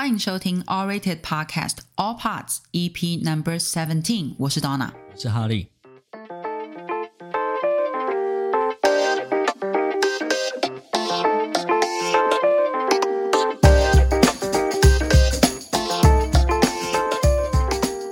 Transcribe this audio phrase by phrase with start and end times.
[0.00, 4.34] 欢迎收听 All Rated Podcast All Parts EP Number Seventeen。
[4.38, 5.68] 我是 Donna，我是哈利。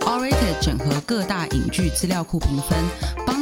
[0.01, 2.79] All Rated 整合各大影剧资料库评分。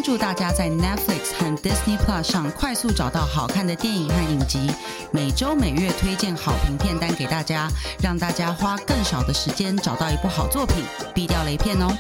[0.07, 4.71] 助大家在 Netflix 和 Disney Plus 上快速找到好看的电影和影集。
[5.11, 7.69] 每周每月推荐好评片单给大家，
[8.01, 11.93] 让大家花更少的时间找到一部好作品，避掉雷片哦。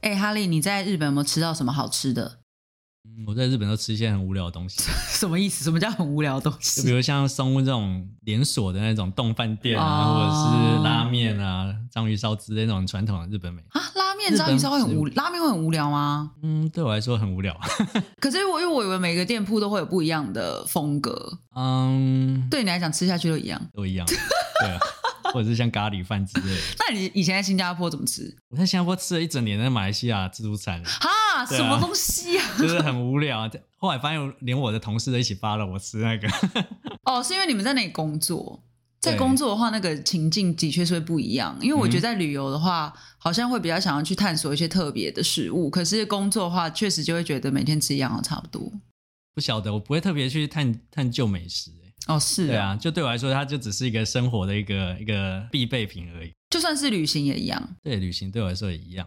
[0.00, 2.38] 哎，哈利，你在日本有没有吃到什么好吃的？
[3.16, 4.82] 嗯，我在日本都吃一些很无聊的东西。
[5.08, 5.62] 什么意思？
[5.64, 6.80] 什么叫很无聊的东西？
[6.82, 13.82] 就比如像松屋这种连锁的那种冻饭店啊，哦、或者是拉面啊、章鱼烧之类那种传统的日本美食啊。
[13.94, 16.32] 拉面、章鱼烧会很无，拉面会很无聊吗？
[16.42, 17.56] 嗯，对我来说很无聊。
[18.20, 21.38] 可是我因为我以为每个店铺都会有不一样的风格。
[21.54, 24.06] 嗯，对你来讲吃下去都一样，都一样。
[24.06, 24.78] 对啊。
[25.32, 26.60] 或者是像咖喱饭之类的。
[26.78, 28.36] 那你以前在新加坡怎么吃？
[28.50, 30.80] 我在新加坡吃了一整年的马来西亚自助餐。
[30.84, 31.08] 哈，
[31.44, 32.44] 啊、什么东西啊？
[32.58, 33.48] 就是很无聊。
[33.76, 36.28] 后来发现连我的同事都一起发了我吃那个。
[37.04, 38.62] 哦，是因为你们在那里工作，
[39.00, 41.56] 在工作的话，那个情境的确是会不一样。
[41.60, 45.68] 因为我觉得在旅游的话，嗯、好像会比较想要去探索一些特别的食物。
[45.68, 48.72] 可是工作的话，确实就会觉得每天吃一样的差不多。
[49.34, 51.70] 不晓得，我不会特别去探探究美食。
[52.06, 56.30] 哦，是，对啊，就对我来说，它就只是一个生活的一个一个必备品而已。
[56.50, 57.76] 就算是旅行也一样。
[57.82, 59.06] 对，旅行对我来说也一样。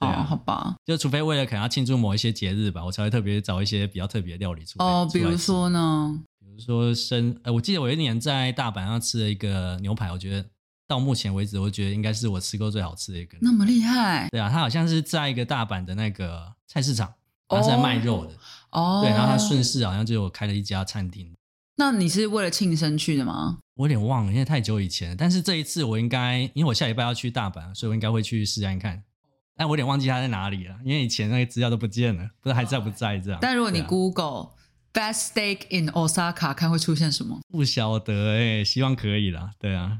[0.00, 0.74] 哦，好吧。
[0.84, 4.84] 就除非为了可能要庆祝某一些节日吧，我才会特别找一些比较特别的料理出来。
[4.84, 6.20] 哦，比如说呢？
[6.40, 10.48] 比如说生，呃，我记得我有一年在大阪上吃了一个牛排，我觉得
[10.86, 13.38] 到目前为止，我觉得应该是我吃过最好吃的一个。
[13.40, 14.28] 那么厉害？
[14.30, 17.12] 对啊，它好像是在一个大阪的那个菜市场，
[17.48, 18.32] 它是在卖肉的。
[18.70, 19.00] 哦。
[19.02, 21.32] 对，然后它顺势好像就有开了一家餐厅。
[21.76, 23.58] 那你是为了庆生去的吗？
[23.74, 25.16] 我有点忘了，因为太久以前了。
[25.16, 29.02] 但是这一次我应该，因为我下礼拜要去大阪，所以我应该会去试看看。
[29.56, 33.38] 但我有点忘记它在哪里了，因为以前那个资料都不见了，不知道还在不在这样。
[33.40, 34.48] 但如果你 Google、啊、
[34.92, 37.40] Best Steak in Osaka，看会出现什么？
[37.48, 39.50] 不晓得哎、欸，希望可以啦。
[39.58, 39.98] 对啊，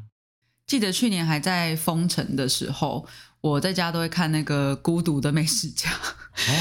[0.67, 3.07] 记得去年还在封城的时候。
[3.45, 5.91] 我在家都会看那个《孤独的美食家》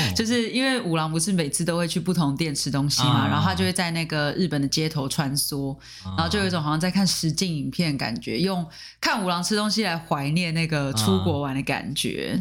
[0.10, 0.12] oh.
[0.18, 3.30] 就是因为五郎不是每次都会去不同店吃东西嘛，uh.
[3.30, 6.08] 然后他就会在那个日本的街头穿梭，uh.
[6.08, 8.68] 然后就有一种好像在看实境影片的感觉，用
[9.00, 12.38] 看五郎吃东西来怀念那个出国玩的感觉。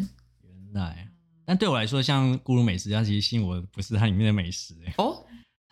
[0.73, 0.77] Uh.
[0.77, 1.07] 原来，
[1.45, 5.22] 但对我来说，像《咕噜美食家》其实吸引我不是它里面的美食哦。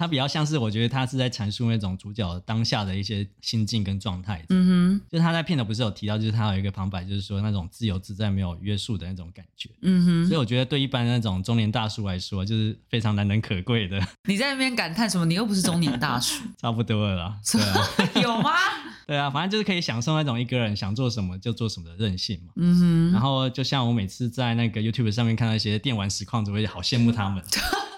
[0.01, 0.03] Oh?
[0.03, 4.43] 它比较像是，我觉得他是在阐述那种主角当下的一些心境跟状态。
[4.49, 9.69] 嗯哼，就他在片头不是有提到，就是他有一个旁白，就是说那种自由自在、没有约束的那种感觉。
[9.83, 14.01] 嗯哼，所以我觉得对一般那种中年大叔来说，就是非常难能可贵的。
[14.27, 15.25] 你在那边感叹什么？
[15.27, 16.43] 你又不是中年大叔。
[16.57, 17.39] 差不多了啦。
[17.51, 18.21] 对啊。
[18.23, 18.51] 有吗？
[19.05, 22.53] 对啊，反正就是可以享受那种一个人想做什么就做什么的任性嘛。
[22.55, 23.11] 嗯哼。
[23.11, 27.43] 然后就像我每次在那个 YouTube 上面看到一些电玩实况，就会好羡慕他们。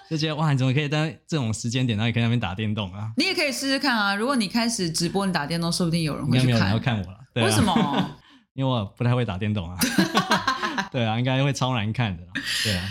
[0.10, 3.12] 就觉得哇，你怎么可以在这种时间点，然后也可以在那边打电动啊？
[3.18, 4.16] 你也可以试试看啊！
[4.16, 6.48] 如果你开始直播，你打电动，说不定有人会去看。
[6.48, 7.20] 应该没有人要看我了。
[7.34, 8.10] 对啊，为什么？
[8.54, 9.78] 因为我不太会打电动啊。
[10.92, 12.24] 对啊，应该会超难看的。
[12.64, 12.84] 对啊。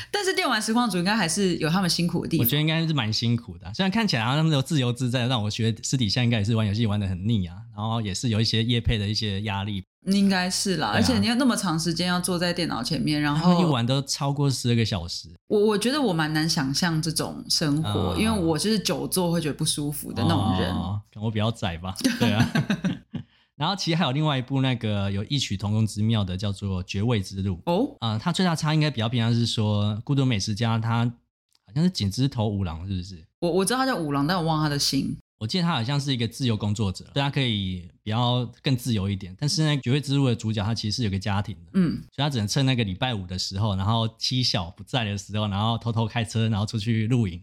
[0.43, 2.45] 电玩实况组应该还是有他们辛苦的地方。
[2.45, 9.85] 我觉得应该是蛮辛苦的，虽然看起来他们都自由自在，但我觉得私底下应该也是玩游戏玩的很腻啊，然后也是有一些业配的一些压力。
[10.07, 15.29] 应该是啦，啊、而且你要那么长时间要坐在电脑前面，然后一玩都超过十二个小时。
[15.47, 20.73] 我我觉得我蛮难想象这种生活，哦、因为我就是久坐会觉得不舒服的那种人。
[20.73, 22.51] 哦、可能我比较窄吧，对啊。
[23.63, 27.97] 然后其实还有另外一部那个有异曲同工之妙的，叫做《绝味之路》哦。
[28.01, 31.05] 啊、呃，它最大差应该比较偏向是说，孤独美食家他
[31.65, 33.25] 好像是井之头五郎，是不是？
[33.39, 35.17] 我我知道他叫五郎，但我忘了他的姓。
[35.39, 39.33] 我记得他好像是一个自由工作者，对他可以比较更自由一点。
[39.39, 47.41] 但是呢绝味之路的主角他其实是有个家庭的，嗯，所以他只能趁那个礼拜五的时候，然后妻小不在的时候，然后偷偷开车，然后出去露营，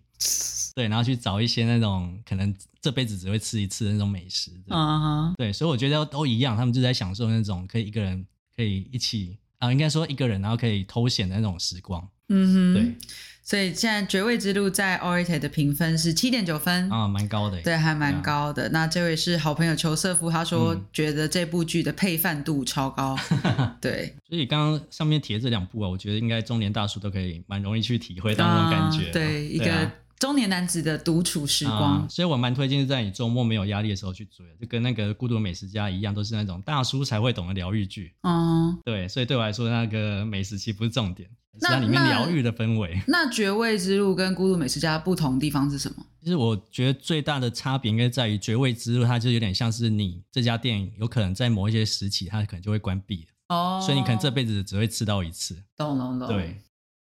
[0.76, 8.26] 对，然后去找一些那种可能这辈子只会吃一次的那种美食，啊，对，所以我觉得都一样，他们就在享受那种可以一个人
[8.56, 12.96] 可以一起啊，应该说一个人然后可以偷闲的那种时光，嗯哼，对。
[13.42, 17.60] 所以现在《绝味之路》在 awwrated 的评分是七点九分啊，蛮高的。
[17.64, 18.66] 对，还蛮高的。
[18.66, 23.18] 啊、那这位是好朋友裘瑟夫，他说觉得这部剧的配饭度超高。
[23.44, 29.08] 嗯、对，所以刚刚上面提的这两部啊，我觉得应该中年大叔都可以蛮容易去体会到那种感觉。
[29.08, 38.14] 啊、对，一个中年男子的独处时光，嗯、所以我蛮推荐是在你周末没有压力的时候去追，就跟那个《孤独美食家》一样，都是那种大叔才会懂的疗愈剧。
[38.24, 41.30] 嗯，对，所以对我来说，那个美食其实不是重点，
[41.62, 43.02] 那是在里面疗愈的氛围。
[43.08, 46.06] 那《绝味之路》跟《孤独美食家》不同的地方是什么？
[46.22, 55.56] 其实我觉得最大的差别应该在于《绝味之路》，它就有点像是你这家店有可能在某一些时期，它可能就会关闭哦，所以你可能这辈子只会吃到一次。
[55.78, 56.28] 懂懂懂。
[56.28, 56.58] 对。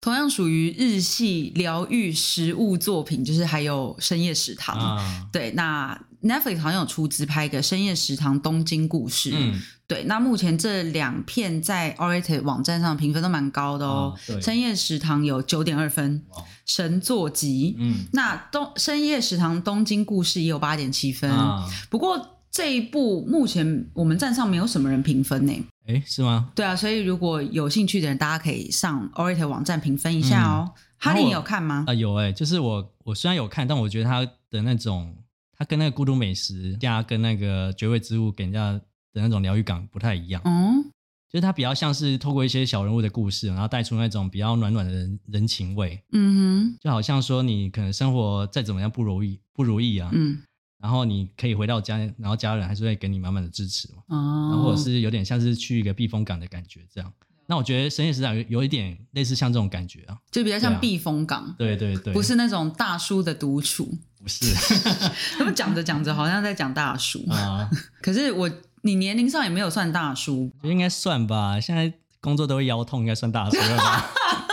[0.07, 4.79] 同样属于日系疗愈食物作品，就是还有深夜食堂。
[4.79, 9.33] 啊、对，那 Netflix 好像有出资拍一个深夜食堂东京故事。
[9.35, 14.15] 嗯，对，那目前这两片在 awwrated 网站上评分都蛮高的哦。
[14.17, 16.23] 啊、深夜食堂有九点二分，
[16.65, 17.75] 神作级。
[17.77, 21.29] 嗯，那东深夜食堂东京故事也有八点七分。
[21.29, 25.53] 啊、不过这一部目前我们站上没有什么人评分呢。
[25.87, 26.51] 哎，是吗？
[26.55, 30.73] 对啊，所以如果有兴趣的人，大家可以上 awwrated 网站评分一下哦。
[30.75, 31.85] 嗯、哈利，你有看吗？
[31.87, 35.15] 啊、呃，有哎，就是我我虽然有看，但我觉得他的那种，
[35.59, 40.41] 他跟那个孤独美食家跟那个绝味之物给人家的那种疗愈感不太一样。
[40.47, 40.83] 嗯，
[41.31, 46.03] 就是他比较像是透过一些小人物的故事，然后带出那种比较暖暖的人人情味。
[46.13, 50.09] 嗯哼，就好像说你可能生活再怎么样不如意不如意啊。
[50.15, 50.39] 嗯。
[50.81, 54.03] 然后你可以回到家，然后家人还是会给你满满的支持嘛。
[54.09, 54.49] 哦。
[54.51, 57.13] 然后或者是有点像是去一个避风港的感觉这样。
[57.49, 61.55] 那我觉得深夜食堂有有一点类似像这种感觉啊，就比较像避风港。
[61.57, 62.13] 对对对。
[62.13, 63.97] 不是那种大叔的独处。
[64.21, 64.53] 不是。
[65.39, 67.71] 他们讲着讲着好像在讲大叔啊。
[68.03, 68.51] 可是我
[68.83, 70.53] 你年龄上也没有算大叔。
[70.63, 74.11] 就应该算吧，现在工作都会腰痛，应该算大叔了吧。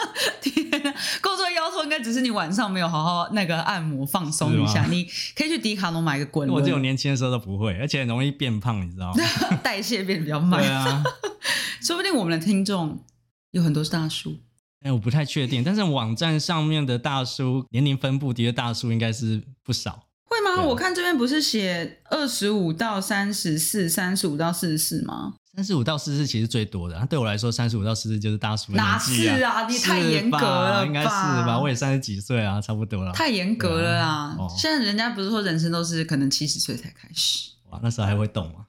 [1.93, 5.03] 应该只是你晚上没有好好那个按摩放松一下，你
[5.35, 6.59] 可以去迪卡侬买个滚轮。
[6.59, 9.23] 我这种年轻的时候都不会，而且很容易变胖，你知道吗？
[9.61, 10.59] 代谢变得比较慢。
[10.59, 11.03] 对啊，
[11.85, 13.03] 说不定我们的听众
[13.51, 14.35] 有很多是大叔。
[14.81, 20.07] 哎，我不太确定，但是网站上面的大叔年龄分布的确大叔应该是不少。
[20.55, 20.63] 会吗？
[20.63, 25.33] 对我看这边不是写二十五到三十四，三十五到四十四吗？
[25.55, 29.33] 三十五到四十四其实最多的，对我来说，三十五到四十四就是大叔的年纪啊。
[29.33, 29.67] 哪是啊？
[29.67, 30.85] 你太严格了吧？
[30.85, 31.59] 应该是吧？
[31.59, 33.11] 我也三十几岁啊，差不多了。
[33.11, 34.35] 太严格了啊！
[34.39, 37.51] 哦、现在人家不是说人生都是可能七十岁才开始？
[37.69, 38.65] 哇，那时候还会动吗？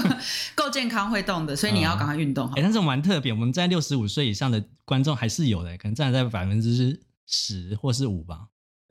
[0.54, 2.52] 够健康会动的，所以你要赶快运动好。
[2.52, 8.40] 哎、嗯欸，但是我蛮特别，我们在六十五岁以上的观众还是有的，可能占在百分之十或是五吧。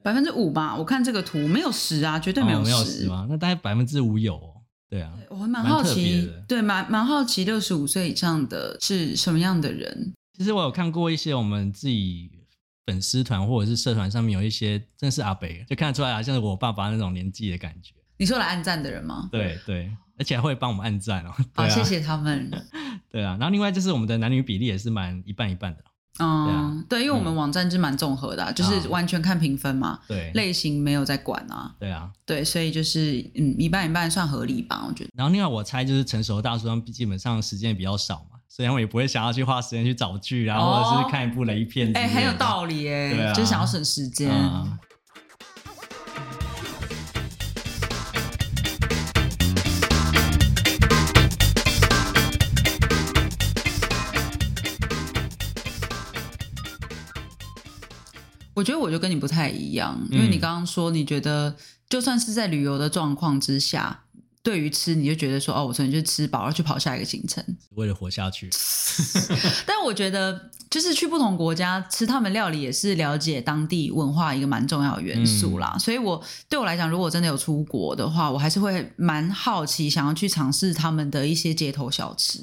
[0.06, 0.76] 百分之五吧？
[0.78, 3.26] 我看这个图没有十啊，绝对没有十、哦、没有十吗？
[3.28, 4.54] 那大概百分之五有、哦。
[4.88, 10.14] 对啊，我还蛮好奇，对，蛮蛮好奇，六十五岁以上的是什么样的人？
[10.38, 12.30] 其实我有看过一些我们自己
[12.86, 17.96] 粉丝团或者是社团上面有一些，真是阿北，就看得出来，啊像是我爸爸那种年纪的感觉。
[18.18, 19.28] 你说来按赞的人吗？
[19.32, 21.34] 对对，而且还会帮我们按赞哦。
[21.56, 22.52] 好，谢谢他们。
[23.10, 25.84] 对啊，然后另外就是我们的男女比例也是蛮一半一半的。
[26.20, 35.10] 嗯，对，因为我们网站是蛮综合的，就是完全看评分嘛，对，类型没有在管啊，对啊，对，所以就是嗯，一半一半算合理吧，我觉得。
[35.16, 41.92] 然后另外我猜就是成熟的大叔，他们基本上时间也比较少嘛，所以他们也不会想要去花时间去找剧啊，哦、或者是看一部雷片。
[41.96, 44.32] 哎，很有道理哎，就是想要省时间。
[44.32, 44.78] 嗯
[58.56, 61.56] 我觉得我就跟你不太一样，因为你刚刚说你觉得
[61.88, 64.04] 就算是在旅游的状况之下，
[64.42, 68.50] 对于吃你就觉得说哦，我昨天就吃饱了，去跑下一个行程，为了活下去。
[69.68, 70.50] 但我觉得。
[70.76, 75.72] 就是去不同国家吃他们料理，也是了解当地文化一个蛮重要的元素啦。
[75.74, 82.42] 嗯、所以我，我对我来讲，如果真的有出国的话，我还是会蛮好奇，想要去尝试他们的一些街头小吃。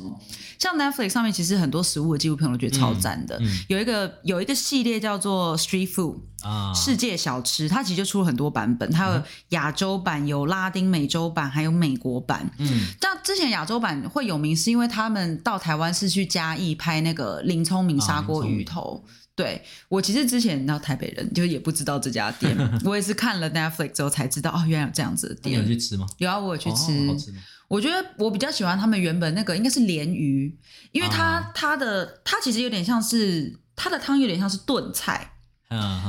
[0.59, 3.37] 像 Netflix 上面其实很多食物的纪录片，我觉得超赞的。
[3.40, 12.50] 嗯嗯、有一个有一个系列叫做 Street Food 啊，世界小吃，它其实就出了很多版本，它有亚洲版、有拉丁美洲版，还有美国版。
[12.58, 25.58] 嗯，但之前亚洲版会有名，是因为他们到台湾是去嘉义拍那个林聪明砂锅鱼头，对，我其实之前到台北人就也不知道这家店， 我也是看了 Netflix 之后才知道哦，原来有这样子的店。
[25.58, 26.06] 你有去吃吗？
[26.18, 26.92] 有啊，我有去吃。
[27.08, 27.40] 哦、好吃吗？
[27.68, 30.54] 我觉得我比较喜欢他们原本那个应该是鲢鱼，
[30.90, 35.31] 因为它、哦、它的它其实有点像是它的汤有点像是炖菜，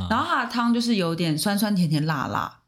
[0.10, 2.60] 然后它的汤就是有点酸酸甜甜辣辣，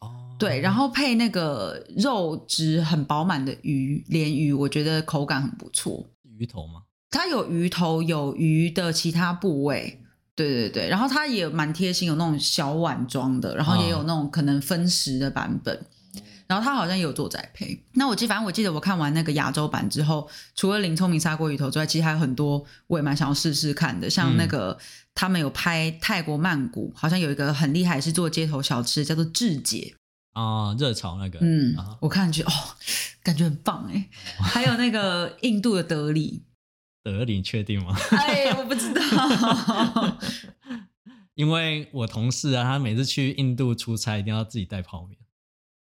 [0.00, 6.06] 哦，对，然后配那个肉质很饱满的鱼鲢鱼，我觉得口感很不错。
[6.38, 6.82] 鱼头吗？
[7.10, 10.00] 它有鱼头，有鱼的其他部位，
[10.34, 15.86] 对对对，然后它也蛮贴心，有那种小碗装的，然后也有那种可能分食的版本。
[16.50, 17.80] 然后他好像也有做宅配。
[17.92, 24.10] 那我记，反正我记得我看完那个亚洲版之后，除了林聪明砂锅鱼头之外，其实还有很多我也蛮想要试试看的。
[24.10, 24.78] 像那个、嗯、
[25.14, 29.94] 他们有拍泰国曼谷，好像有一个很厉害是做街头小吃，叫做智姐
[30.32, 31.38] 啊，热潮那个。
[31.40, 32.50] 嗯，啊、我看上去哦，
[33.22, 34.08] 感觉很棒哎。
[34.40, 36.42] 还有那个印度的德里，
[37.04, 37.96] 德里确定吗？
[38.10, 39.00] 哎，我不知道。
[41.36, 45.16] 因为我同事啊，他每次去印度出差，一定要自己带泡面，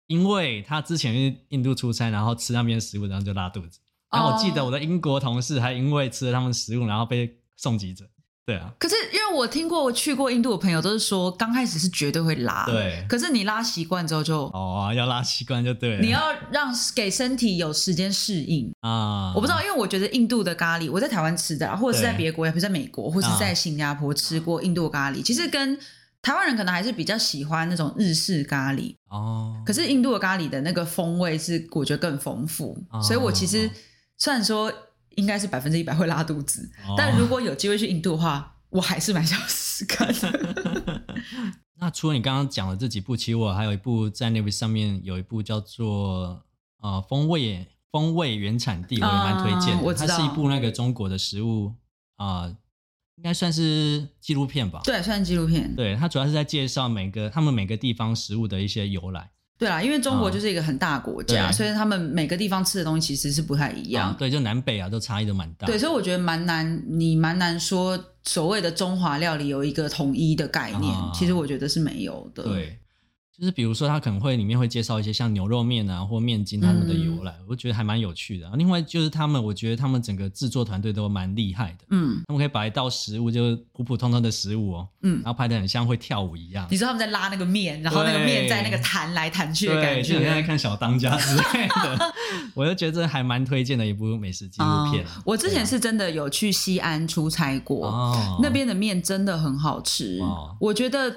[0.06, 3.78] 因为他之前去印度出差，然后吃那边食物，然后就拉肚子。
[4.10, 8.06] 然后我记得我的英国同事还因为吃了他们食物，然后被送急诊。
[8.46, 13.02] 对啊，可是因为我听过我去过印度的朋友都是说，刚开始是绝对会拉，对。
[13.08, 16.02] 可是你拉习惯之后就哦，要拉习惯就对了。
[16.02, 16.20] 你要
[16.52, 19.32] 让给身体有时间适应啊。
[19.34, 25.78] 我不知道，因为我觉得印度的咖喱，我在台湾吃的，或者是在别的国家，比如在美国或是在新加坡吃过印度咖喱，其实跟
[26.24, 29.62] 台湾人可能还是比较喜欢那种日式咖喱哦。
[29.64, 33.70] 可是印度的咖喱的那个风味是我觉得更丰富，所以我其实
[34.18, 34.72] 虽然说。
[35.16, 41.04] 应该是百分之一百会拉肚子，哦、但如果有机会去印度的话，我还是蛮想试试看的。
[41.78, 46.42] 那除了你刚刚讲的这几部，其实我还有一部在 Netflix 上面有一部叫做
[46.82, 49.84] 呃风味风味原产地，我也蛮推荐的。
[49.84, 51.72] 嗯、它是一部那个中国的食物
[52.16, 52.56] 啊、呃，
[53.16, 54.80] 应该算是纪录片吧？
[54.84, 55.74] 对，算是纪录片。
[55.76, 59.30] 对，它主要是在介绍每个他们每个地方食物的一些由来。
[59.56, 64.10] 对啦，因为中国就是一个很大国家，哦、所以他们每个地方吃的东西其实是不太一样。
[64.10, 65.64] 哦、对，就南北啊，都差异都蛮大。
[65.64, 72.42] 对，所以我觉得蛮难，你蛮难说所谓的中华料理有一个统一的概念，哦、其实我觉得是没有的。
[72.42, 72.78] 对。
[73.36, 78.48] 就是比如说，他可能会里面会介绍一些像牛肉面啊，或面筋他们的由来，嗯、我觉得还蛮有趣的。
[78.54, 81.84] 另外就是他们，我觉得他们整个制作团队都蛮厉害的。
[81.90, 86.68] 嗯，他们可以把一道食物，就是普普通通的食物哦，嗯，然后拍的很像会跳舞一样。
[86.70, 92.12] 你说他们在拉那个面，然后那个面在那个弹来弹去的感觉，就像在看小当家之类的。
[92.54, 95.04] 我就觉得这还蛮推荐的一部美食纪录片。
[95.04, 100.20] 嗯、我之前是真的有去西安出差过，哦、那边的面真的很好吃。
[100.20, 101.12] 哦、我觉得。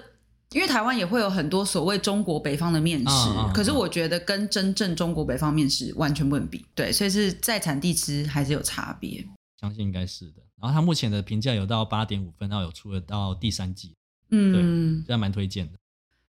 [0.53, 6.65] 因为台湾也会有很多所谓中国北方的面食，哦哦、可是我觉得跟真正中国北方面食完全不能比。
[6.73, 9.27] 对，所以是在产地吃还是有差别。
[9.59, 10.41] 相信应该是的。
[10.61, 13.93] 然后它目前的评价有到八点五分，然后有出了到第三季。
[14.31, 15.77] 嗯，对，还蛮推荐的。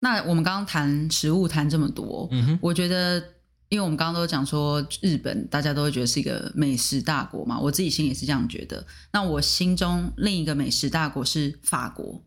[0.01, 3.19] 那我们刚刚谈食物谈这么多，嗯哼，我觉得，
[3.69, 8.87] 因为我们刚刚都讲说日本，大家都会觉得是一个美食大国嘛，我自己心里也是这样觉得。
[9.13, 12.23] 那我心中另一个美食大国是法国。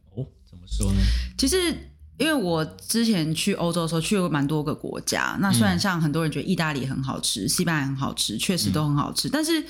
[0.72, 1.02] 说呢？
[1.38, 1.76] 其实，
[2.18, 5.38] 因为我之前去欧洲的时候去过蛮多个国家。
[5.42, 9.28] 那虽然像很多人觉得意大利很好吃，西班牙很好吃，确实都很好吃。
[9.28, 9.64] 嗯、但是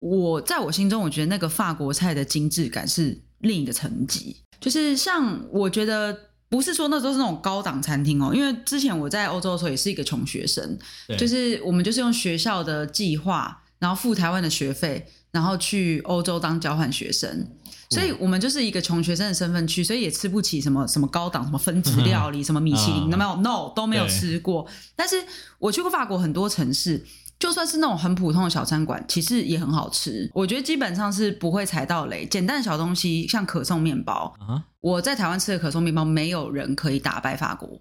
[0.00, 4.36] 我在我心中，我觉得那个法国菜的精致感是另一个层级。
[4.60, 6.16] 就是像我觉得，
[6.48, 8.32] 不是说那都是那种高档餐厅哦。
[8.34, 10.78] 因为之前我在欧洲的时候也是一个穷学生，
[11.18, 17.46] 就是我们就是用学校的计划，然后付台湾的学费，然后去欧洲当交换学生。
[17.90, 24.66] 所以我们就是一个穷学生的身份去，所以也吃不起什么什么高档什么分子料理，嗯、什么米其林都没有，no 都没有吃过。
[24.96, 25.22] 但是
[25.58, 27.04] 我去过法国很多城市，
[27.38, 30.28] 就算是那种很普通的小餐馆，其实也很好吃。
[30.34, 32.26] 我觉得基本上是不会踩到雷。
[32.26, 37.80] 简单的小东西，像可颂面包，嗯、我在台湾吃的可颂面包，没有人可以打败法国，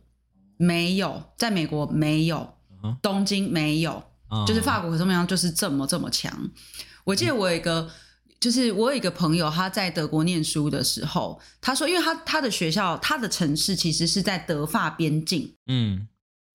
[0.58, 2.54] 没有，在美国没有，
[3.02, 6.32] 东京没有，嗯、就是法国可颂面包就是这么这么强。
[7.04, 7.82] 我记得我有一个。
[7.82, 7.90] 嗯
[8.44, 16.06] 就是我有一个朋友，他在德国念书的时候，他说，因为他他的学校，他的城市其实是在德法边境，嗯，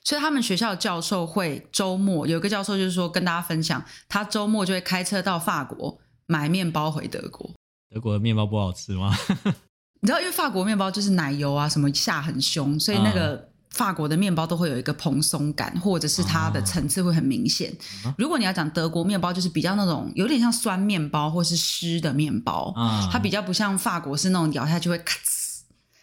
[0.05, 7.51] 所以他们学校的教授会周末有一个教授就是说跟大家分享，他周末就会开车到法国买面包回德国。
[7.89, 9.17] 德国的面包不好吃吗？
[10.03, 13.49] 你知道，因为法国面包就是奶油啊什么下很凶，所以那个。
[13.79, 17.73] 法国的面包都会有一个蓬松感，或者是它的层次会很明显。
[18.05, 25.61] 啊、如果你要讲德国面包，就是比较那种有点像酸面包或是湿的面包，啊、它比较不像法国是那种咬下去会咔哧，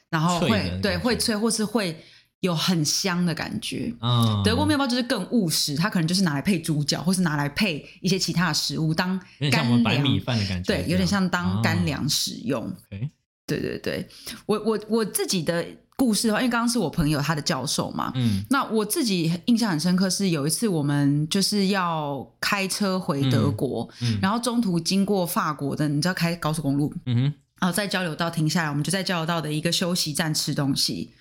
[0.09, 2.01] 然后会对会脆或是会
[2.39, 3.93] 有很香的感觉。
[3.99, 9.19] 啊、德国面包就是更务实，它可能就是拿来配猪脚，或是拿来配一些其他的食物当
[9.51, 12.73] 干粮白米饭的感觉，对，有点像当干粮使用。
[13.45, 14.07] 对对对，
[14.45, 15.65] 我我我自己的。
[15.97, 27.21] 故事的话，因为刚刚是我朋友他的教授嘛，嗯，那我自己印象很深刻是有一次我们就是要开车回德国，嗯，嗯，然后中途经过法国的，你知道开高速公路，嗯哼，
[27.61, 31.11] 然后在交流道停下来，我们就在交流道的一个休息站吃东西，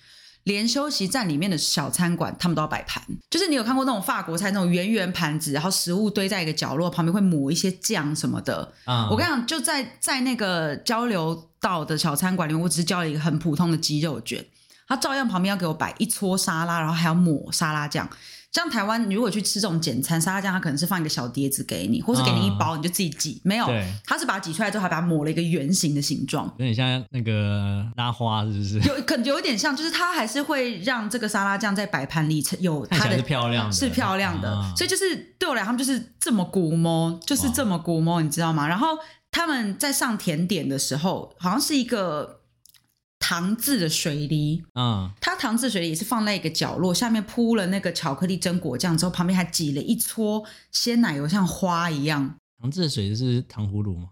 [0.43, 14.45] 连休息站里面的小餐馆他们都要摆盘，就是你有看过那种法国菜那种圆圆盘子，然后食物堆在一个角落，旁边会抹一些酱什么的，啊，我跟你讲，就在在那个交流道的小餐馆里面，我只是叫了一个很普通的鸡肉卷。
[14.87, 18.09] 他照样旁边要给我摆一撮沙拉，然后还要抹沙拉酱。
[18.51, 23.41] 像台湾，你如果去吃这种简餐沙拉酱，它可能是放一个小碟子给你，或是给你一包，你就自己挤。
[23.43, 23.67] 没有，
[24.05, 28.79] 它是把它挤出来之后，还把它抹了一个圆形的形状，有点像那个拉花，是不是？
[28.79, 34.73] 有，可能有点像，就是它还是会让这个沙拉酱在摆盘里有它的是漂亮的，是漂亮的。
[34.77, 38.65] 所以就是对我来，他们就是这么古摸，就是这么古摸，你知道吗？
[38.65, 38.97] 然后
[39.31, 42.44] 他们在上甜点的时候，好像是一个。
[43.19, 52.35] 糖渍的水梨，嗯，它糖渍水梨也是放在一个角落，下面铺了那个巧克力榛果酱之后，旁边还挤了一撮鲜奶油，像花一样。
[52.61, 54.09] 糖渍的水梨是糖葫芦吗？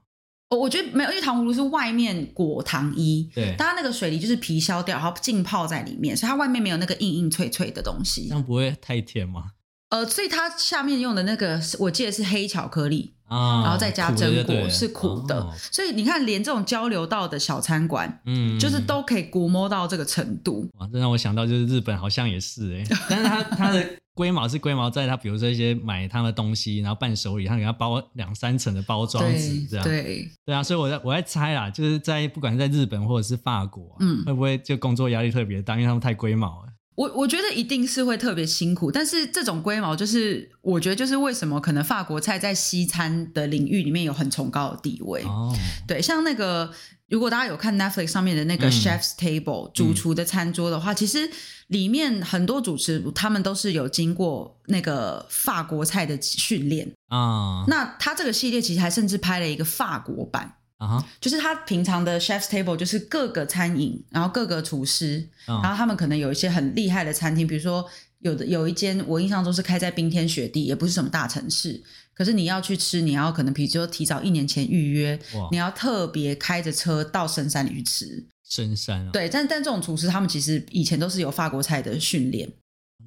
[0.50, 8.28] 哦我觉得没有，因为糖葫芦是外面裹糖衣，对，它那个水梨就是皮削掉，然后浸泡在里面，所以它外面没有那个硬硬脆脆的东西。
[8.28, 9.52] 这样不会太甜吗？
[9.94, 13.14] 呃，所以它下面用的那个，我记得是黑巧克力。
[13.26, 20.70] 啊然后再加榛果是苦的，哦、所以你看，连这种交流道的小餐馆，嗯，就是都可以估摸到这个程度。
[20.78, 23.84] 哇，这让我想到就是日本好像也是哎， 但是它它的
[24.14, 36.73] 龟毛是龟毛，在它比如说一些买它的东西，然后伴手礼，它给它包两三层的包装纸，这样对对啊，所以我在我在猜啦，就是在不管是在日本或者是法国，嗯，会不会就工作压力特别大，因为他们太龟毛了。
[36.96, 45.24] 我我觉得一定是会特别辛苦，但是这种龟毛就是我觉得就是为什么可能法国菜在西餐的领域里面有很崇高的地位。
[45.24, 45.52] 哦，
[45.88, 46.72] 对，像那个
[47.10, 51.30] 如果大家有看 Netflix 上面的那个 Chef's Table、嗯、主厨的餐桌的话，嗯、其实
[51.68, 57.66] 里面很多主持他们都是有经过那个法国菜的训练啊。
[57.68, 60.58] 那他这个系列其实还甚至拍了一个法国版。
[60.84, 61.04] Uh.
[61.22, 65.64] 就是他平常的 chef's table，就是各个餐饮，然后各个厨师，uh.
[65.64, 67.86] 然后他们可能有一些很厉害的餐厅，比如说
[68.20, 71.82] 有的有一间我印象中是开在冰天雪地，也不是什么大城市，
[72.14, 75.18] 可是你要去吃，你要可能比如说提早一年前预约.
[75.52, 78.28] 你要特别开着车到深山里去吃。
[78.44, 79.10] 深山啊？
[79.12, 82.52] 对，但但这种厨师他们其实以前都是有法国菜的训练，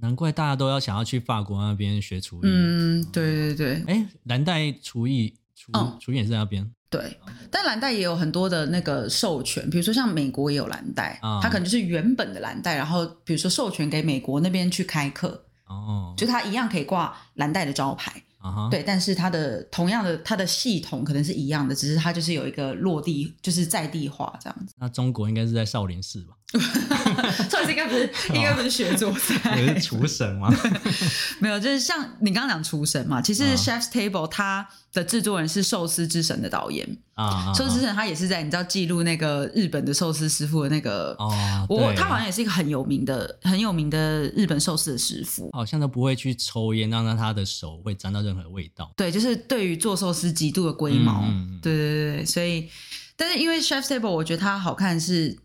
[0.00, 2.40] 难怪大家都要想要去法国那边学厨艺。
[2.45, 3.85] 嗯，对对对。
[3.87, 6.68] 哎，蓝带厨艺厨厨艺也是在那边。
[6.88, 7.19] 对，
[7.50, 18.23] 但蓝带也有很多的那个授权，比如说像美国也有蓝带，嗯、它可能就是原本的蓝带，然后比如说授权给美国那边去开课，哦，就它一样可以挂蓝带的招牌。
[18.38, 18.71] Uh huh.
[18.71, 24.73] 对，但是它的同样的它的系统可能是一样的，只是它就是有一个落地，就是在地化这样子。
[24.78, 26.37] 那中国应该是在少林寺吧？
[27.49, 30.52] 少林寺应该不是，应该不是学做菜，你是厨神吗？
[31.40, 33.20] 没有，就是像你刚刚讲厨神嘛。
[33.20, 48.92] 其实 Chef's Table 它的制作人是寿司之神的导演啊，寿司之神他也是在你知道记录那个日本的寿司师傅的那个哦，我他好像也是一个很有名的很有名的日本寿司的师傅，好像都不会去抽烟，让让他的手会沾到任何味道。
[48.96, 51.24] 对，就是对于做寿司极度的龟毛。
[51.24, 52.68] 嗯、对对对对，所以
[53.16, 55.38] 但是因为 Chef's Table 我觉得它好看是。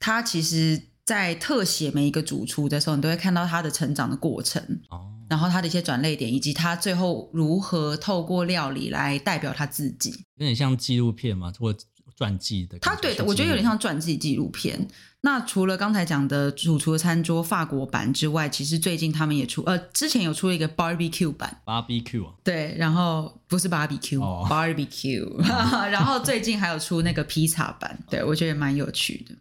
[0.00, 11.74] 它其实，在特写每一个主厨的时候，你都会看到他的成长的过程，哦，然后他的一些转泪点，以及他最后如何透过料理来代表他自己，有点像纪录片嘛，或
[12.14, 12.78] 传记的。
[12.80, 14.86] 他对的，我觉得有点像传记纪录片。
[15.22, 25.40] 那除了刚才讲的主厨的餐桌法国版之外，其实最近他们也出，呃，之前有出了一个 barbecue 版，barbecue，对，然后不是 barbecue，barbecue，、oh.
[25.90, 29.34] 然后最近还有出那个披萨版，对我觉得也蛮有趣的。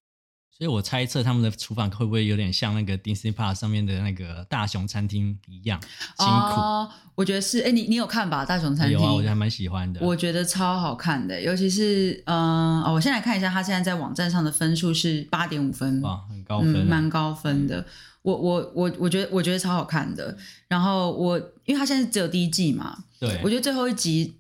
[0.58, 5.80] 所以我猜测他们的厨房会不会有点像那个 Disney Plus 上面的那个大熊餐厅一样
[6.18, 6.60] 辛苦？
[6.60, 7.60] 哦，我觉得是。
[7.60, 8.44] 哎，你你有看吧？
[8.44, 10.02] 大熊餐厅有啊，我觉得还蛮喜欢的。
[10.02, 17.86] 我觉得超好看的，尤其是嗯，哦，我先来看一下，他现在在网站上的分数是八点五分，哇，很高分，嗯，蛮高分的。
[18.24, 20.36] 我我我我觉得我觉得超好看的。
[20.68, 24.34] 然后我因为他现在只有第一季嘛，对，我觉得最后一集。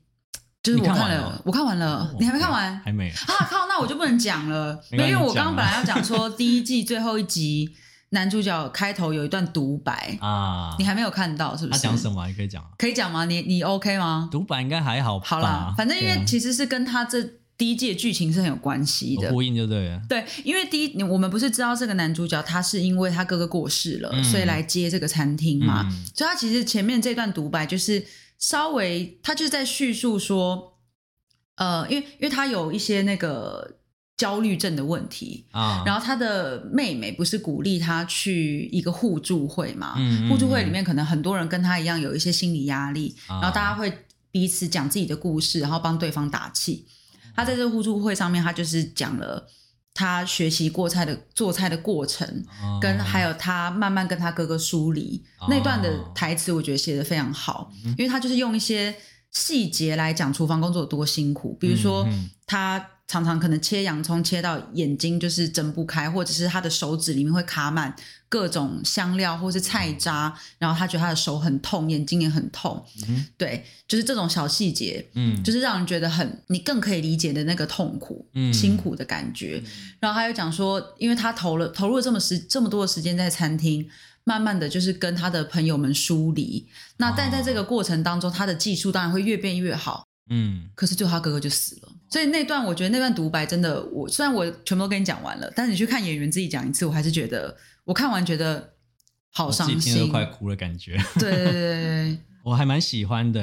[0.67, 2.77] 就是我看了，我看完了，你还没看完？
[2.83, 3.47] 还没啊！
[3.49, 7.69] 靠，那我就不能讲了， 因为我刚刚本来要讲说第一季最后一集
[8.09, 11.79] 男主角开头有一段独白 啊，你还没有看到是不是？
[11.79, 12.27] 他讲什么？
[12.27, 13.23] 你可以讲，可以讲吗？
[13.23, 14.27] 你你 OK 吗？
[14.29, 15.17] 独白应该还好。
[15.21, 17.23] 好啦，反正因为其实是跟他这
[17.57, 20.01] 第一季的剧情是很有关系的，呼应就对了。
[20.09, 28.03] 对，因为第一我们不是知道这个男主角他是因为他哥哥过世了，所以来接这个餐厅嘛，所以他其实前面这段独白就是
[28.39, 30.73] 稍微他就是在叙述说。
[31.59, 33.79] 呃，因为因为他有一些那个
[34.15, 39.95] 焦虑症的问题啊，然后他的妹妹不是鼓励他去一个互助会嘛？
[39.97, 43.91] 嗯，互助会里面可能很多人跟他一样有一些心理压力，然后大家会
[44.29, 46.85] 彼此讲自己的故事，然后帮对方打气。
[47.35, 49.47] 他在这个互助会上面，他就是讲了
[49.97, 52.25] 他学习过菜的做菜的过程，
[52.79, 58.95] 跟还有他慢慢跟他哥哥疏离那段的台词，我觉得写的非常好，因为他就是用一些。
[59.29, 61.55] 细节来讲，厨房工作有多辛苦。
[61.59, 62.07] 比如说，
[62.47, 67.95] 他常常可能切洋葱切到眼睛就是睁不开，或者是他的手指里面会卡满
[68.27, 72.85] 各种香料或是菜渣，嗯、然后他觉得他的手很痛，眼睛也很痛。
[73.07, 79.61] 嗯，对，就是这种小细节，嗯，就是让人觉得很你更可以理解的那个痛苦、嗯、辛苦的感觉。
[79.63, 83.87] 嗯、然后他又讲说，因为他投了投入了这么时这么多的时间在餐厅，
[84.25, 86.67] 慢慢的就是跟他的朋友们疏离。
[86.97, 90.05] 那但在这个过程当中，他的技术当然会越变越好。
[90.29, 98.73] 嗯，可是最后他哥哥就死了，所以那段我觉得那段独白真的，我虽然我全部都跟你讲完了，但是你去看演员自己讲一次，我还是觉得我看完觉得
[99.31, 100.97] 好伤心，都快哭了感觉。
[101.19, 103.41] 对对对对， 我还蛮喜欢的，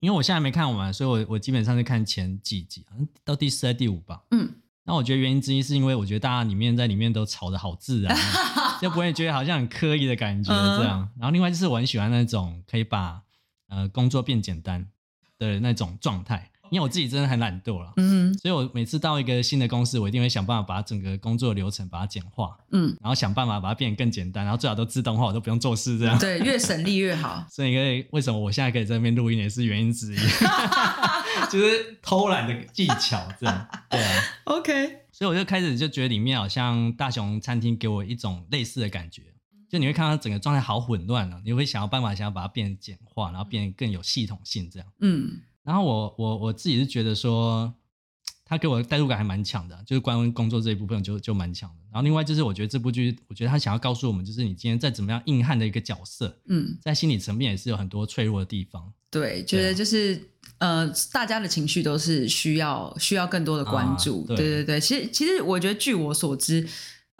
[0.00, 2.84] 因为我现在没看完，所以我我基本上是看前几集，
[3.24, 4.22] 到第四、第五吧。
[4.32, 4.52] 嗯，
[4.84, 8.16] 那我觉得原因之一是因为我觉得大家里面在里面都吵得好自然，
[8.82, 11.02] 就不会觉得好像很刻意的感觉这样。
[11.02, 13.22] 嗯、然后另外就是我很喜欢那种可以把
[13.68, 14.86] 呃工作变简单
[15.38, 27.44] 的那种状态，因为我自己真的很懒惰了，嗯，所以我每次到一个新的公司，我一定会想办法把整个工作流程把它简化，嗯，然后想办法把它变得更简单，然后最好都自动化，我都不用做事，这样，对，越省力越好。
[27.52, 30.16] 所以，因为为什么我现在可以在那边录音，也是原因之一，
[31.52, 35.02] 就是偷懒的技巧，这样，对啊， OK。
[35.12, 39.22] 所以我就开始就觉得里面好像大雄餐厅给我一种类似的感觉。
[39.68, 44.88] 就你会看到整个状态好混乱了，你会想要办法想要把它变简化，然后变得更有系统性这样。
[45.00, 47.72] 嗯，然后我我我自己是觉得说，
[48.44, 51.76] 他给我的代入感还蛮强的，就是关于工作这一部分就就蛮强的。
[51.92, 58.92] 然后另外就是我觉得这部剧，我觉得他想要告诉我们，就是你今天再怎么样硬汉的一个角色，嗯，在心理层面也是有很多脆弱的地方。
[59.10, 60.14] 对，觉得就是、
[60.58, 64.22] 啊、呃，大家的情绪都是需要需要更多的关注。
[64.22, 66.68] 啊、对，对对对，其实其实我觉得据我所知。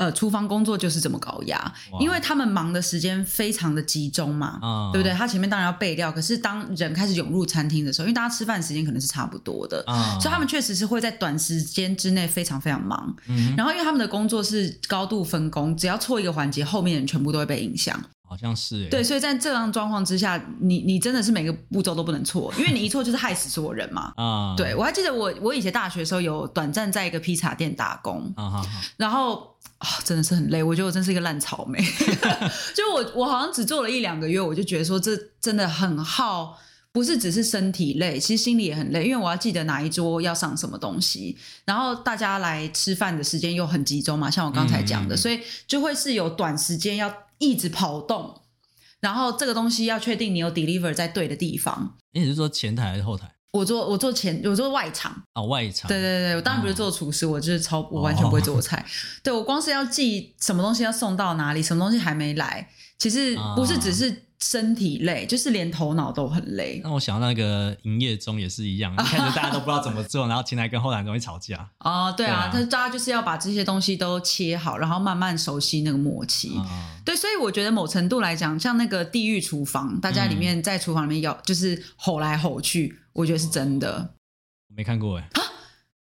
[0.02, 5.14] 呃，厨房工作就是这么高压，因为他们忙的时间非常的集中嘛，哦、对不对？
[5.14, 13.14] 他前面当然要备料，可是当人开始涌入餐厅的时候，因为大家吃饭时间可能是差不多的，哦、所以他们确实是会在短时间之内非常非常忙。
[13.28, 18.02] 嗯、然后，因为他们的工作是高度分工，只要错一个环节，后面人全部都会被影响。
[18.24, 24.10] 好像是对，所以在这样状况之下，你你真的是每个步骤都不能错，因为你一错就是害死所有人嘛。
[24.16, 28.64] 啊，对，我还记得我我以前大学的时候有短暂在一个披萨店打工，啊、
[28.96, 31.78] 然后啊、哦、真的是很累，我觉得我真是一个烂草莓。
[32.74, 36.58] 就我我好像只做了一两个月，我就觉得说这真的很耗，
[36.92, 47.12] 不是只是身体累，其实心里也很累，因为我要记得哪一桌要上什么东西，然后大家来吃饭的时间又很集中嘛，像我刚才讲的，嗯、所以就会是有短时间要。
[47.42, 48.40] 一直跑动，
[49.00, 51.96] 然后这个东西要确定你有 deliver 在对的地方。
[52.12, 53.32] 你是说前台还是后台？
[53.52, 55.14] 我做我做前，我做外场。
[55.34, 55.88] 哦，外场。
[55.88, 58.78] 对对对，我当然不是做厨师，哦、我就是超，我完全不会做菜。
[58.84, 58.84] 哦、
[59.22, 64.24] 对，我光是要记什么东西要送到哪里，什么东西还没来，其实不是只是。
[64.42, 66.80] 哦身体累，就是连头脑都很累。
[66.82, 71.70] 那我想到那个营业中也是一样， 一开始大家都不知道怎么做，然后前台跟后台容易吵架。
[71.78, 76.56] 哦，对啊，但是大家就是要把这些东西都切好，然后慢慢熟悉那个默契。
[76.56, 76.66] 哦、
[77.04, 84.14] 对，所以我觉得某程度来讲，像那个地狱厨房，大家里面在厨房里面要就是吼来吼去，我觉得是真的。
[84.68, 85.28] 我没看过哎。
[85.34, 85.40] 啊？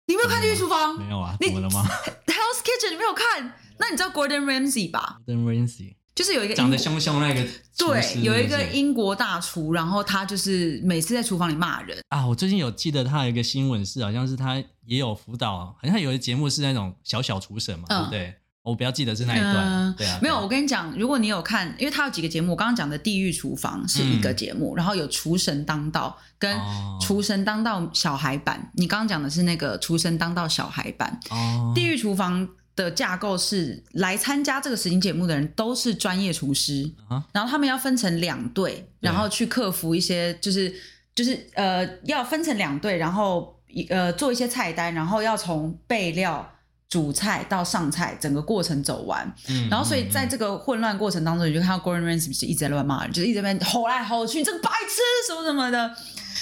[0.08, 0.98] 你没有看地狱厨房？
[0.98, 1.36] 没有啊？
[1.40, 1.84] 怎么了吗？
[2.26, 3.54] Hell's Kitchen 你没有看？
[3.78, 5.95] 那你知道 Gordon Ramsay 吧？Gordon Ramsay。
[6.16, 12.26] 就是有一个长得凶凶那个，对，有一个英国大厨，然后他就是每次在厨房里骂人啊。
[12.26, 18.34] 我最近有记得他有一个新闻是，好像是他也有辅导，好像有一个节目是那种小小厨神嘛，嗯、对不对？
[18.62, 20.18] 我不要记得是那一段，嗯、对啊。
[20.22, 26.56] 没有，我跟你讲，如果你有看，因为他有几个节目，我刚刚讲的《地狱厨房》是一个节目，嗯、然后有《厨神当道》跟
[27.00, 28.58] 《厨神当道》小孩版。
[28.58, 32.42] 哦、你刚刚讲的是那个《厨神当道》小孩版，哦，《地狱厨房》。
[32.76, 37.22] 的架构是来参加这个实境节目的人都是专业厨师，uh.
[37.32, 40.72] 然后他们要分成两队，然后去克服一些，就是
[41.14, 43.58] 就是呃，要分成两队，然后
[43.88, 46.46] 呃做一些菜单，然后要从备料、
[46.90, 49.34] 煮菜到上菜整个过程走完。
[49.48, 55.96] 嗯，然后所以在这个混乱过程当中，你就看到 Gordon Ramsay 是一直在乱骂人，就是一直在吼来吼去，你这个白痴什么什么的。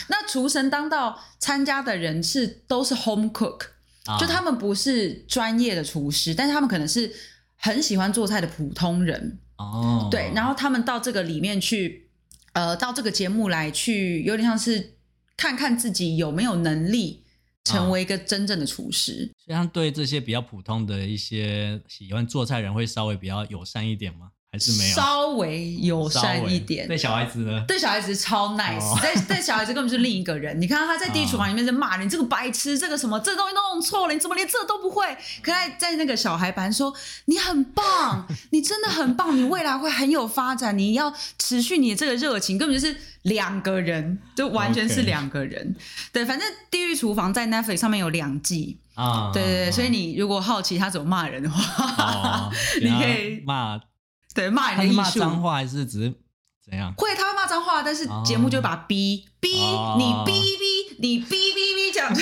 [0.08, 3.73] 那厨神当道参加的人是都是 home cook。
[4.20, 7.10] 就他们不是专业的厨师，但是他们可能是
[7.56, 10.08] 很喜欢做菜的普通人哦。
[10.10, 12.10] 对，然后他们到这个里面去，
[12.52, 14.96] 呃，到这个节目来去，有点像是
[15.36, 17.24] 看看自己有没有能力
[17.64, 19.32] 成为一个真正的厨师。
[19.42, 24.32] 所以，他对这些比较普通的一些喜欢做菜人会稍微比较友善一点吗？
[24.54, 24.94] 还是没有？
[24.94, 26.86] 稍微友善一点。
[26.86, 27.64] 对小孩子呢？
[27.66, 30.60] 对小孩子超 nice，在对小孩子根本是另一个人。
[30.60, 35.04] 你看他在地狱厨房里面在骂你这个白痴，这个什么这个东西都弄错了，你怎么连这都不会？
[35.42, 45.74] 可在在那个小孩班说你很棒，你真的很棒，你未来会很有发展，你要持续你的这个热情，根本就是两个人，就完全是两个人。
[46.12, 48.78] 对，反正地狱厨房在 Netflix 上面有两季。
[48.94, 52.48] 啊，对对对，所以你如果好奇他怎么骂人的话，
[52.80, 53.76] 你可以骂，
[54.34, 54.96] 对骂人的艺术。
[54.96, 56.14] 骂脏话还是只是
[56.68, 56.92] 怎样？
[56.96, 62.12] 会，他会骂脏话，但是节目就会把逼逼你逼逼你逼逼逼这样，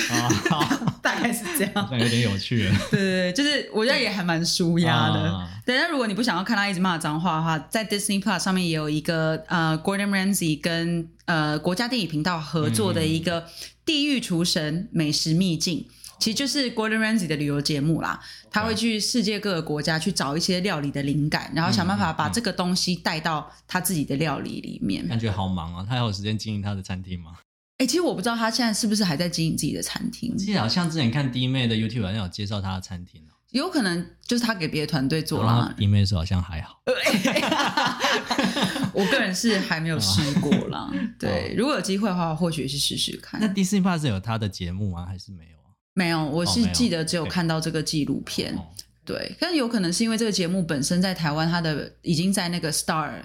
[1.01, 1.89] 大概是这样。
[1.91, 2.69] 有点有趣。
[2.91, 5.47] 对对对，就是我觉得也还蛮舒压的。
[5.65, 13.45] 对，但如果你不想要看他一直骂脏话的话，在 Disney Plus 上面也有一个呃 Gordon Ramsay 跟呃国家地理频道合作的一个
[13.85, 15.87] 地狱厨神美食秘境。
[16.19, 25.05] 其实就是 Gordon Ramsay 的旅游节目啦，他会去世界各个国家去找一些料理的灵感，然后想办法把这个东西带到他自己的料理里面。
[25.07, 25.85] 感觉好忙啊！
[25.87, 27.33] 他还有时间经营他的餐厅吗？
[27.79, 30.37] 哎、欸，其实我不知道他现在是不是还在经营自己的餐厅。
[30.37, 35.73] 记得好像之前看 D 妹的 YouTube 好像有介绍他的餐厅，有可能就是他给别的团队做了。
[35.75, 36.79] D 妹的时候好像还好，
[38.93, 40.91] 我个人是还没有试过啦。
[41.19, 43.41] 对，如果有机会的话，或许是试试看。
[43.41, 45.07] 那 Disney Plus 有他的节目吗？
[45.07, 45.57] 还是没有？
[45.93, 48.65] 没有，我是记得只有看到这个纪录片，哦、
[49.05, 53.21] 对，但有可能是因为这个节目本身在台湾，它的已经在那个 Star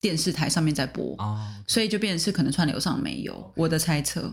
[0.00, 4.32] 电视台上面在播，哦、所以就变成是可能串流上没有，哦、我的猜测。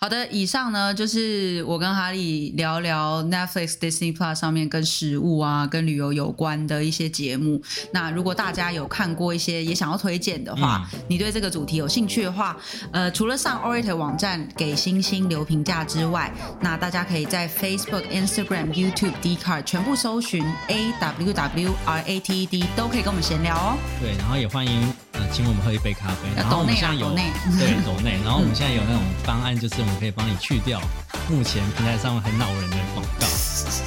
[0.00, 7.60] 好的，以上呢就是我跟哈利聊聊 Netflix、Disney Plus 上面跟食物啊、跟旅游有关的一些节目。
[7.92, 12.56] 那如果大家有看过一些，也想要推荐的话，嗯、你对这个主题有兴趣的话，
[12.92, 23.76] 呃，除了上 awwrated 网站给星星留评价之外，那大家可以在 Facebook、Instagram、YouTube、Dcard 全部搜寻 A W W R A T E D，都可以跟我们闲聊哦。
[24.00, 26.28] 对，然后也欢迎呃请我们喝一杯咖啡。
[26.36, 29.74] 然后我们现在有对 抖内，然后我们现在有那种方案，就是。
[29.88, 30.82] 我们可以帮你去掉
[31.30, 33.24] 目前平台上很恼人的广告，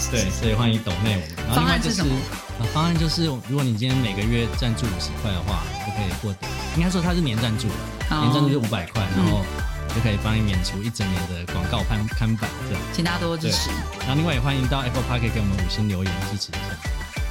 [0.09, 1.45] 对，所以欢迎抖内我们。
[1.45, 7.67] 然后另外就是，啊，方案就是，如果你今天每个月赞助五十块的话，就可以获得，应该说它是年赞助，
[8.09, 9.45] 年赞助就五百块，然后
[9.93, 12.81] 就可以帮你免除一整年的广告看看板，这样。
[12.93, 13.69] 请大家多多支持。
[13.99, 16.71] 然后另外也欢迎到 Apple Park 给我们五星留言支持一下。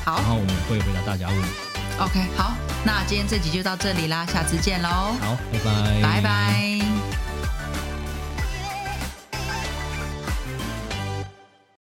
[0.05, 0.17] 好。
[0.17, 1.70] 然后我们会回答大家问题。
[2.01, 4.89] OK，好，那今天这集就到这里啦，下次见喽。
[5.21, 6.01] 好，拜拜。
[6.03, 7.00] 拜拜。